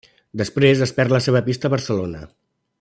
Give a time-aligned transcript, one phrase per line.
[0.41, 2.27] Després es perd la seva pista a Barcelona.